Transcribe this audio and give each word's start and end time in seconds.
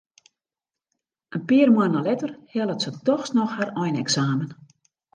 In 1.35 1.41
pear 1.49 1.69
moanne 1.75 2.01
letter 2.07 2.31
hellet 2.51 2.81
se 2.83 2.91
dochs 3.05 3.31
noch 3.37 3.55
har 3.57 3.71
eineksamen. 3.83 4.49